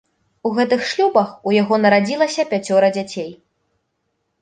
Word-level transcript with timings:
У 0.49 0.51
гэтых 0.59 0.81
шлюбах 0.91 1.29
у 1.51 1.55
яго 1.61 1.81
нарадзілася 1.83 2.49
пяцёра 2.57 2.93
дзяцей. 2.99 3.33